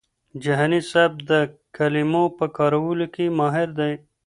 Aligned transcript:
جهاني 0.43 0.79
صاحب 0.91 1.13
د 1.29 1.31
کلمو 1.77 2.23
په 2.37 2.45
کارولو 2.57 3.05
کي 3.15 3.25
ماهر 3.39 3.67
دی. 3.79 3.93